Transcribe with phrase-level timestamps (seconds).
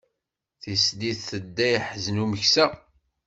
[0.61, 2.65] Tislit tedda iḥzen umeksa.